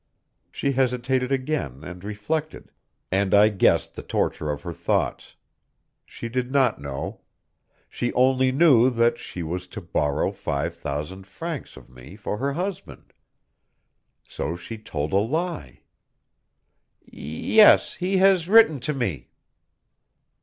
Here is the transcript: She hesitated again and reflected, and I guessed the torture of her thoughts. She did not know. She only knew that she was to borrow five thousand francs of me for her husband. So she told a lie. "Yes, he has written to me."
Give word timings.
She 0.51 0.71
hesitated 0.71 1.31
again 1.31 1.83
and 1.83 2.03
reflected, 2.03 2.71
and 3.11 3.35
I 3.35 3.49
guessed 3.49 3.93
the 3.93 4.01
torture 4.01 4.49
of 4.49 4.63
her 4.63 4.73
thoughts. 4.73 5.35
She 6.07 6.27
did 6.27 6.51
not 6.51 6.81
know. 6.81 7.21
She 7.87 8.11
only 8.13 8.51
knew 8.51 8.89
that 8.89 9.19
she 9.19 9.43
was 9.43 9.67
to 9.67 9.79
borrow 9.79 10.31
five 10.31 10.73
thousand 10.75 11.27
francs 11.27 11.77
of 11.77 11.87
me 11.87 12.15
for 12.15 12.37
her 12.39 12.53
husband. 12.53 13.13
So 14.27 14.55
she 14.57 14.79
told 14.79 15.13
a 15.13 15.17
lie. 15.17 15.81
"Yes, 17.05 17.93
he 17.93 18.17
has 18.17 18.49
written 18.49 18.79
to 18.79 18.95
me." 18.95 19.29